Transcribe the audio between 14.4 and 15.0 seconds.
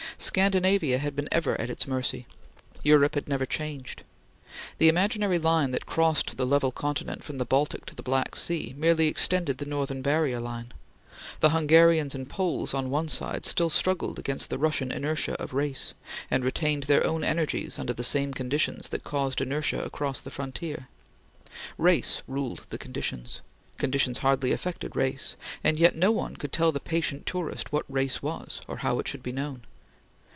the Russian